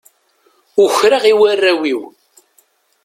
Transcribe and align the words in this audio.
Ukreɣ 0.83 1.23
i 1.31 1.33
warraw-iw. 1.39 2.01